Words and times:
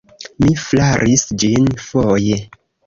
Mi 0.43 0.55
flaris 0.61 1.27
ĝin 1.45 1.71
foje. 1.87 2.45